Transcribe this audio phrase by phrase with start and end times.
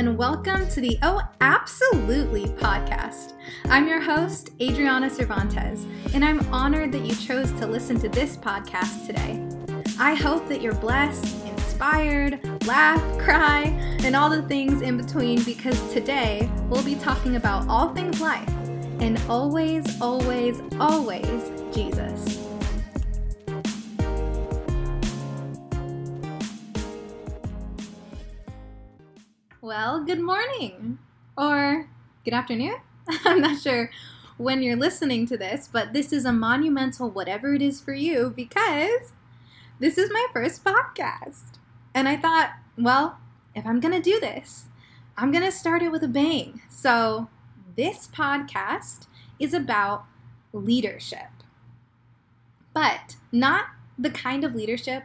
[0.00, 3.34] and welcome to the Oh Absolutely podcast.
[3.66, 5.84] I'm your host, Adrianna Cervantes,
[6.14, 9.46] and I'm honored that you chose to listen to this podcast today.
[9.98, 13.64] I hope that you're blessed, inspired, laugh, cry,
[14.02, 18.48] and all the things in between because today we'll be talking about all things life
[19.00, 22.49] and always, always, always Jesus.
[29.70, 30.98] Well, good morning
[31.38, 31.88] or
[32.24, 32.78] good afternoon.
[33.24, 33.88] I'm not sure
[34.36, 38.32] when you're listening to this, but this is a monumental whatever it is for you
[38.34, 39.12] because
[39.78, 41.60] this is my first podcast.
[41.94, 43.20] And I thought, well,
[43.54, 44.64] if I'm going to do this,
[45.16, 46.62] I'm going to start it with a bang.
[46.68, 47.28] So,
[47.76, 49.06] this podcast
[49.38, 50.04] is about
[50.52, 51.30] leadership,
[52.74, 55.04] but not the kind of leadership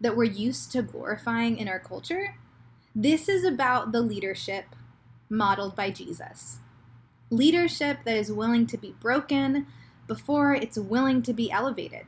[0.00, 2.34] that we're used to glorifying in our culture
[2.94, 4.66] this is about the leadership
[5.28, 6.58] modeled by Jesus.
[7.28, 9.66] Leadership that is willing to be broken
[10.06, 12.06] before it's willing to be elevated.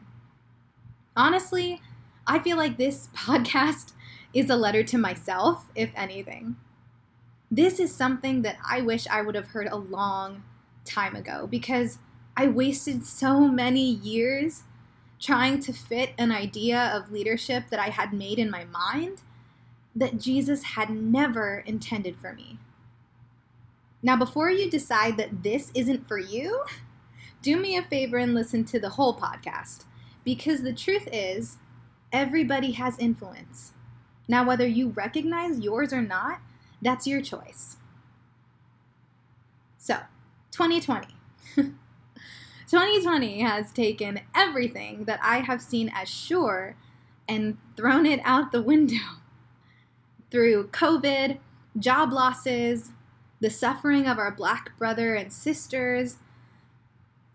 [1.17, 1.81] Honestly,
[2.27, 3.93] I feel like this podcast
[4.33, 6.57] is a letter to myself, if anything.
[7.51, 10.45] This is something that I wish I would have heard a long
[10.85, 11.99] time ago because
[12.37, 14.65] I wasted so many years
[15.19, 19.23] trying to fit an idea of leadership that I had made in my mind
[19.97, 22.59] that Jesus had never intended for me.
[24.03, 26.65] Now, before you decide that this isn't for you,
[27.43, 29.85] do me a favor and listen to the whole podcast
[30.23, 31.57] because the truth is,
[32.13, 33.73] everybody has influence.
[34.29, 36.41] Now, whether you recognize yours or not,
[36.83, 37.77] that's your choice.
[39.79, 39.99] So,
[40.51, 41.07] 2020.
[41.55, 46.77] 2020 has taken everything that I have seen as sure
[47.29, 48.97] and thrown it out the window
[50.31, 51.39] through COVID,
[51.79, 52.91] job losses,
[53.41, 56.17] the suffering of our black brother and sisters,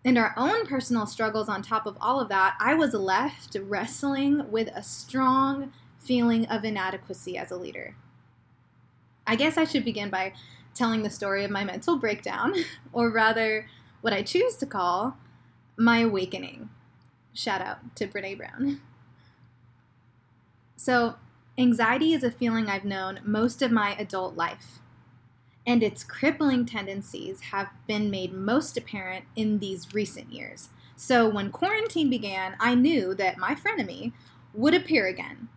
[0.04, 4.50] and our own personal struggles on top of all of that, I was left wrestling
[4.50, 7.94] with a strong feeling of inadequacy as a leader.
[9.26, 10.32] I guess I should begin by
[10.74, 12.54] telling the story of my mental breakdown,
[12.92, 13.68] or rather,
[14.00, 15.16] what I choose to call
[15.76, 16.70] my awakening.
[17.32, 18.80] Shout out to Brene Brown.
[20.76, 21.14] So,
[21.58, 24.78] Anxiety is a feeling I've known most of my adult life,
[25.66, 30.70] and its crippling tendencies have been made most apparent in these recent years.
[30.96, 34.14] So when quarantine began, I knew that my frenemy
[34.54, 35.50] would appear again.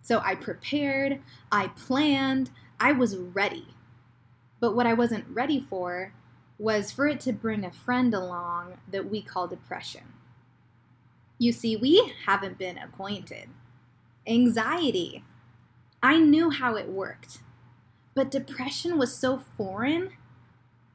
[0.00, 1.20] So I prepared,
[1.52, 3.74] I planned, I was ready.
[4.58, 6.14] But what I wasn't ready for
[6.58, 10.14] was for it to bring a friend along that we call depression.
[11.36, 13.50] You see, we haven't been acquainted
[14.26, 15.24] anxiety.
[16.02, 17.40] I knew how it worked,
[18.14, 20.12] but depression was so foreign,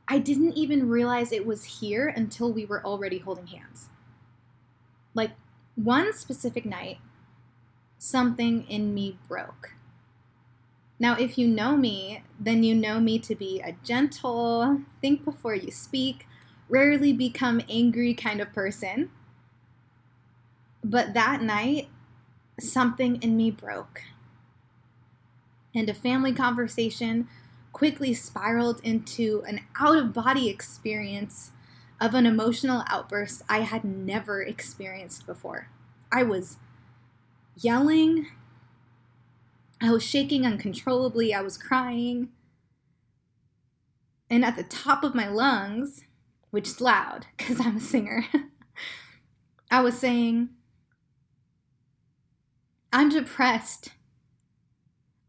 [0.07, 3.89] I didn't even realize it was here until we were already holding hands.
[5.13, 5.31] Like
[5.75, 6.99] one specific night,
[7.97, 9.75] something in me broke.
[10.99, 15.55] Now, if you know me, then you know me to be a gentle, think before
[15.55, 16.27] you speak,
[16.69, 19.11] rarely become angry kind of person.
[20.83, 21.89] But that night,
[22.61, 24.01] something in me broke.
[25.73, 27.27] And a family conversation
[27.71, 31.51] quickly spiraled into an out of body experience
[31.99, 35.69] of an emotional outburst I had never experienced before.
[36.11, 36.57] I was
[37.55, 38.27] yelling,
[39.79, 42.29] I was shaking uncontrollably, I was crying.
[44.29, 46.03] And at the top of my lungs,
[46.49, 48.25] which is loud because I'm a singer,
[49.71, 50.49] I was saying,
[52.93, 53.89] I'm depressed.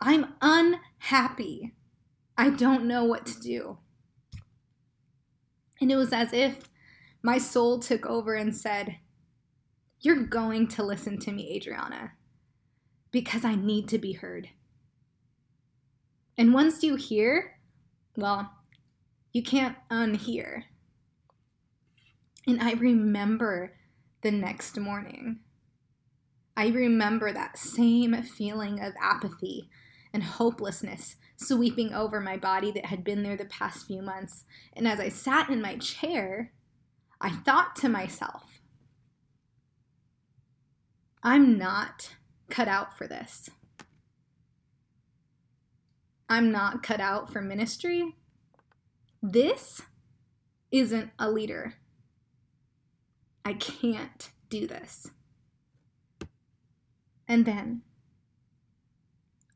[0.00, 1.74] I'm unhappy.
[2.36, 3.78] I don't know what to do.
[5.80, 6.68] And it was as if
[7.22, 8.96] my soul took over and said,
[10.00, 12.10] You're going to listen to me, Adrianna,
[13.12, 14.48] because I need to be heard.
[16.36, 17.58] And once you hear,
[18.16, 18.50] well,
[19.32, 20.64] you can't unhear.
[22.46, 23.74] And I remember
[24.22, 25.40] the next morning.
[26.56, 29.68] I remember that same feeling of apathy
[30.12, 34.44] and hopelessness sweeping over my body that had been there the past few months.
[34.74, 36.52] And as I sat in my chair,
[37.20, 38.60] I thought to myself,
[41.22, 42.16] I'm not
[42.50, 43.48] cut out for this.
[46.28, 48.16] I'm not cut out for ministry.
[49.22, 49.82] This
[50.70, 51.74] isn't a leader.
[53.44, 55.10] I can't do this.
[57.28, 57.82] And then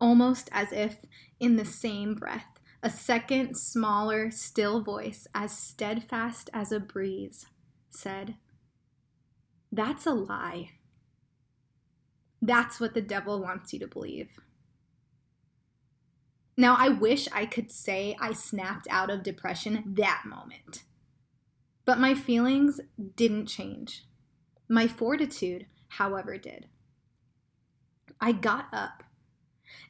[0.01, 0.99] almost as if
[1.41, 7.47] in the same breath, a second, smaller, still voice, as steadfast as a breeze,
[7.91, 8.37] said,
[9.73, 10.71] That's a lie.
[12.41, 14.39] That's what the devil wants you to believe.
[16.57, 20.85] Now, I wish I could say I snapped out of depression that moment.
[21.85, 22.81] But my feelings
[23.15, 24.05] didn't change.
[24.69, 26.67] My fortitude, however, did.
[28.21, 29.03] I got up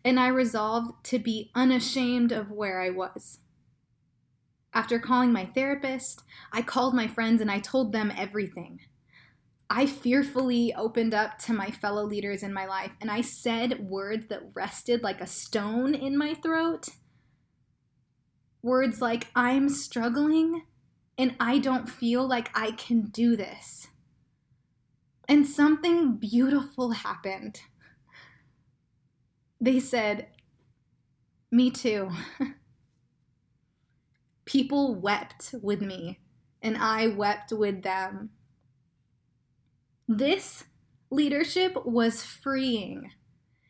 [0.04, 3.38] and I resolved to be unashamed of where I was.
[4.72, 8.80] After calling my therapist, I called my friends and I told them everything.
[9.68, 14.28] I fearfully opened up to my fellow leaders in my life and I said words
[14.28, 16.88] that rested like a stone in my throat.
[18.62, 20.62] Words like, I'm struggling
[21.18, 23.88] and I don't feel like I can do this.
[25.28, 27.60] And something beautiful happened.
[29.60, 30.28] They said,
[31.50, 32.10] Me too.
[34.44, 36.20] People wept with me,
[36.62, 38.30] and I wept with them.
[40.06, 40.64] This
[41.10, 43.10] leadership was freeing.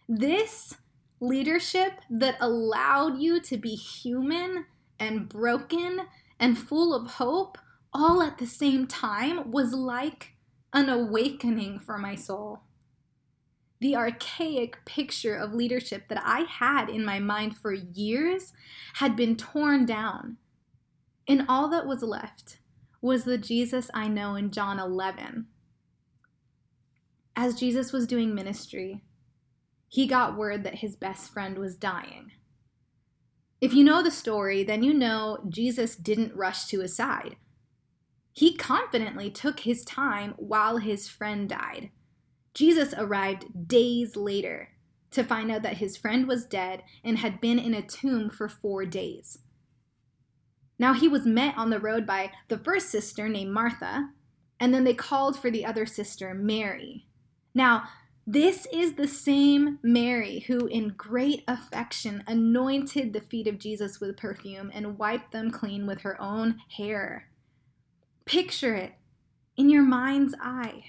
[0.08, 0.74] This
[1.20, 4.66] leadership that allowed you to be human
[4.98, 6.02] and broken
[6.38, 7.58] and full of hope
[7.92, 10.34] all at the same time was like
[10.72, 12.60] an awakening for my soul.
[13.80, 18.52] The archaic picture of leadership that I had in my mind for years
[18.94, 20.38] had been torn down,
[21.28, 22.58] and all that was left
[23.02, 25.46] was the Jesus I know in John 11.
[27.36, 29.02] As Jesus was doing ministry,
[29.88, 32.32] he got word that his best friend was dying.
[33.60, 37.36] If you know the story, then you know Jesus didn't rush to his side.
[38.32, 41.90] He confidently took his time while his friend died.
[42.56, 44.70] Jesus arrived days later
[45.10, 48.48] to find out that his friend was dead and had been in a tomb for
[48.48, 49.40] four days.
[50.78, 54.08] Now he was met on the road by the first sister named Martha,
[54.58, 57.06] and then they called for the other sister, Mary.
[57.54, 57.88] Now,
[58.26, 64.16] this is the same Mary who, in great affection, anointed the feet of Jesus with
[64.16, 67.28] perfume and wiped them clean with her own hair.
[68.24, 68.94] Picture it
[69.58, 70.84] in your mind's eye.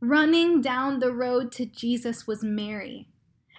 [0.00, 3.08] Running down the road to Jesus was Mary,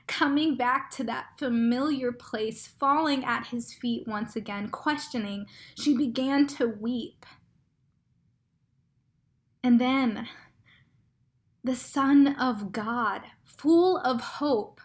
[0.08, 5.48] coming back to that familiar place, falling at his feet once again, questioning.
[5.76, 7.26] She began to weep.
[9.62, 10.30] And then
[11.62, 14.80] the Son of God, full of hope,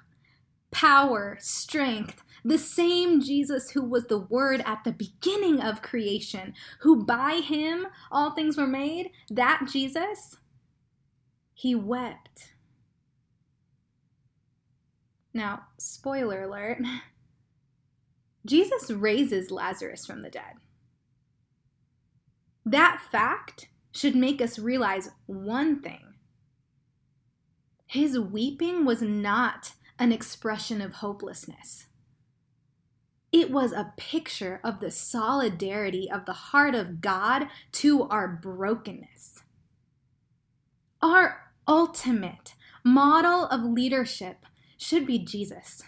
[0.72, 7.04] power, strength, the same Jesus who was the Word at the beginning of creation, who
[7.04, 10.36] by him all things were made, that Jesus,
[11.54, 12.52] he wept.
[15.32, 16.78] Now, spoiler alert
[18.46, 20.54] Jesus raises Lazarus from the dead.
[22.66, 26.14] That fact should make us realize one thing
[27.86, 31.86] his weeping was not an expression of hopelessness.
[33.30, 39.42] It was a picture of the solidarity of the heart of God to our brokenness.
[41.00, 44.46] Our ultimate model of leadership
[44.76, 45.82] should be Jesus,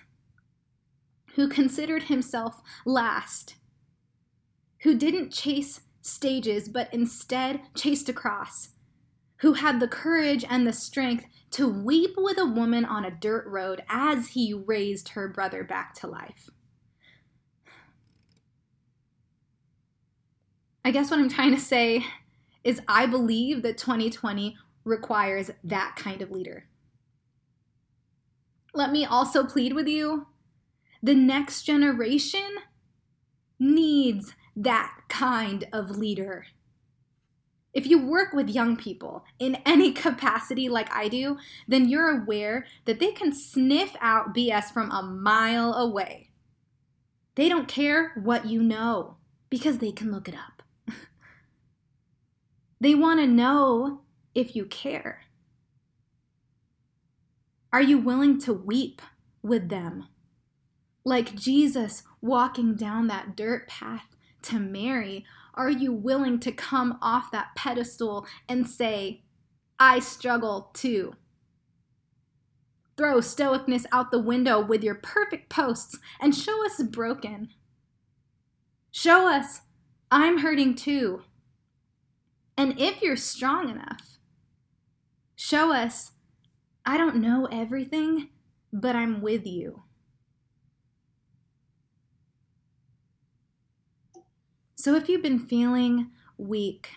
[1.35, 3.57] who considered himself last,
[4.83, 8.71] who didn't chase stages but instead chased a cross,
[9.39, 13.47] who had the courage and the strength to weep with a woman on a dirt
[13.47, 16.51] road as he raised her brother back to life.
[20.85, 22.05] I guess what I'm trying to say
[22.63, 24.57] is I believe that 2020
[24.87, 26.69] requires that kind of leader.
[28.73, 30.29] Let me also plead with you
[31.03, 32.57] the next generation
[33.59, 36.47] needs that kind of leader.
[37.73, 41.39] If you work with young people in any capacity like I do,
[41.69, 46.31] then you're aware that they can sniff out BS from a mile away.
[47.35, 49.19] They don't care what you know
[49.51, 50.63] because they can look it up.
[52.79, 54.03] They want to know
[54.37, 55.23] if you care.
[57.73, 59.01] Are you willing to weep
[59.43, 60.09] with them?
[61.05, 65.25] Like Jesus walking down that dirt path to Mary,
[65.55, 69.23] are you willing to come off that pedestal and say,
[69.81, 71.15] I struggle too?
[72.99, 77.49] Throw stoicness out the window with your perfect posts and show us broken.
[78.91, 79.63] Show us,
[80.11, 81.23] I'm hurting too.
[82.57, 84.16] And if you're strong enough,
[85.37, 86.13] show us,
[86.85, 88.31] I don't know everything,
[88.73, 89.83] but I'm with you.
[94.75, 96.91] So if you've been feeling weak,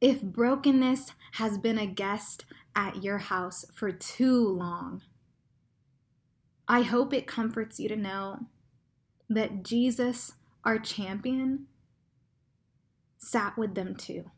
[0.00, 5.02] if brokenness has been a guest at your house for too long,
[6.68, 8.46] I hope it comforts you to know
[9.30, 10.32] that Jesus,
[10.64, 11.66] our champion,
[13.18, 14.30] sat with them too.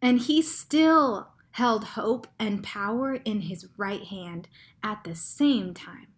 [0.00, 4.48] And he still held hope and power in his right hand
[4.82, 6.08] at the same time.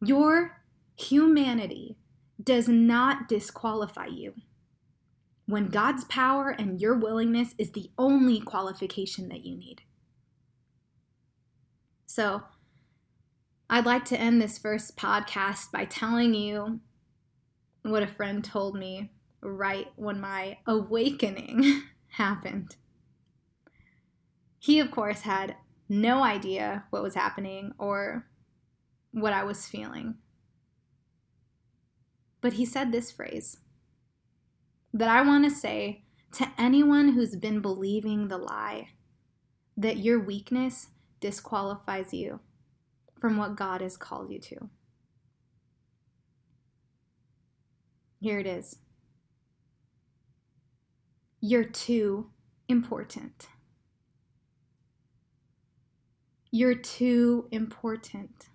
[0.00, 0.62] Your
[0.96, 1.96] humanity
[2.42, 4.34] does not disqualify you
[5.46, 9.82] when God's power and your willingness is the only qualification that you need.
[12.06, 12.42] So,
[13.68, 16.80] I'd like to end this first podcast by telling you
[17.82, 19.10] what a friend told me
[19.40, 21.82] right when my awakening
[22.16, 22.76] happened.
[24.58, 25.56] He, of course, had
[25.88, 28.26] no idea what was happening or
[29.12, 30.16] what I was feeling.
[32.40, 33.58] But he said this phrase
[34.92, 38.88] that I want to say to anyone who's been believing the lie
[39.76, 40.88] that your weakness
[41.20, 42.40] disqualifies you
[43.20, 44.70] from what God has called you to.
[48.20, 48.76] Here it is.
[51.48, 52.30] You're too
[52.68, 53.46] important.
[56.50, 58.48] You're too important.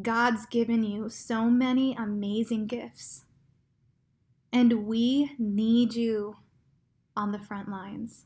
[0.00, 3.26] God's given you so many amazing gifts.
[4.50, 6.36] And we need you
[7.14, 8.24] on the front lines.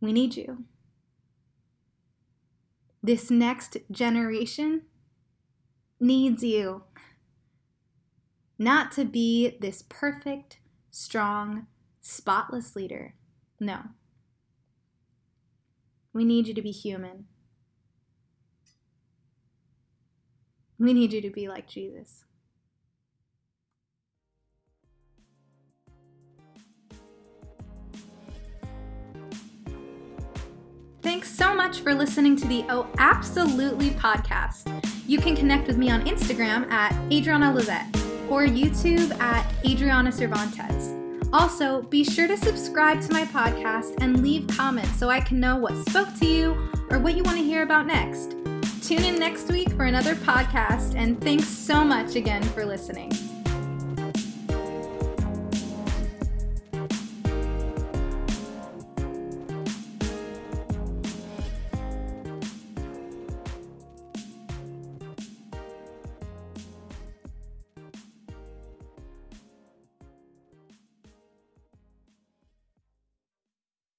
[0.00, 0.64] We need you.
[3.02, 4.86] This next generation
[6.00, 6.84] needs you.
[8.58, 10.58] Not to be this perfect,
[10.90, 11.66] strong,
[12.00, 13.14] spotless leader.
[13.60, 13.80] No.
[16.12, 17.26] We need you to be human.
[20.78, 22.24] We need you to be like Jesus.
[31.02, 34.82] Thanks so much for listening to the Oh Absolutely podcast.
[35.06, 37.95] You can connect with me on Instagram at Adrianna Lizette
[38.30, 40.92] or YouTube at Adrianna Cervantes.
[41.32, 45.56] Also, be sure to subscribe to my podcast and leave comments so I can know
[45.56, 48.36] what spoke to you or what you want to hear about next.
[48.82, 53.10] Tune in next week for another podcast, and thanks so much again for listening.